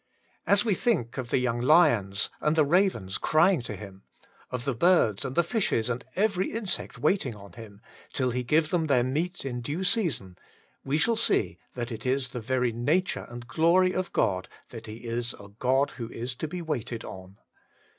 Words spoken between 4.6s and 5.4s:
the birds and